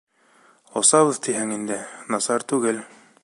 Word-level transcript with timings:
Осабыҙ 0.81 1.19
тиһең 1.27 1.53
инде, 1.59 1.79
насар 2.15 2.47
түгел... 2.53 2.83